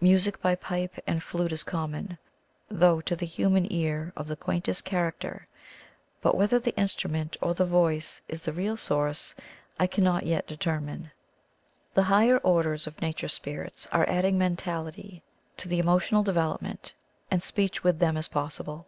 [0.00, 2.16] Music by pipe and flute is common,
[2.68, 5.48] though to the human ear of the quaintest character—
[6.22, 9.34] ^but whether the instrument or the voice is the real source
[9.76, 11.10] I cannot yet determine.
[11.92, 15.24] The higher orders of nature spirits are adding mentality
[15.56, 16.94] to the emotional development,
[17.28, 18.86] and speech with them is possible.